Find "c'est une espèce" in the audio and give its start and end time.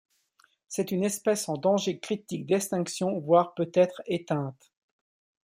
0.67-1.47